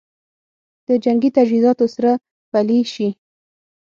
[0.87, 2.11] د جنګي تجهیزاتو سره
[2.51, 3.07] پلي شي